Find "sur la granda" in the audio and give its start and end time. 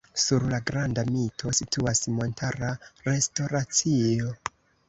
0.21-1.03